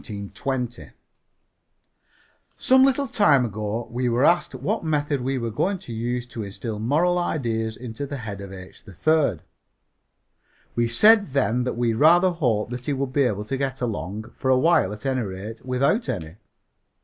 [2.57, 6.43] Some little time ago we were asked what method we were going to use to
[6.43, 8.83] instil moral ideas into the head of H.
[8.83, 9.41] 3rd.
[10.73, 14.31] We said then that we rather hoped that he would be able to get along,
[14.39, 16.37] for a while at any rate, without any.